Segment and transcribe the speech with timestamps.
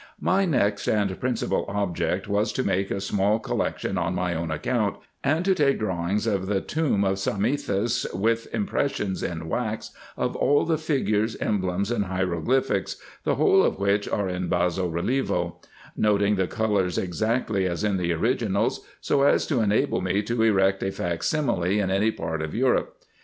[0.19, 4.95] My next and principal object was to make a small collection on my own account,
[5.23, 10.65] and to take drawings of the tomb of Psammethis, with impressions in wax of all
[10.65, 12.95] the figures, emblems, and hiero glyphics,
[13.25, 15.61] the whole of which are in basso relievo;
[15.95, 20.81] noting the colours exactly as in the originals, so as to enable me to erect
[20.81, 22.99] a fac simile in any part of Europe.